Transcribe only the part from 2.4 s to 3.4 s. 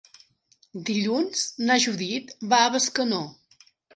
va a Bescanó.